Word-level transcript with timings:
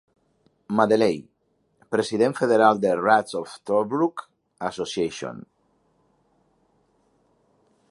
Madeley, 0.77 1.19
President 1.95 2.39
Federal 2.39 2.81
de 2.87 2.95
"Rats 3.01 3.37
of 3.41 3.53
Tobruk 3.71 4.25
Association". 4.71 5.47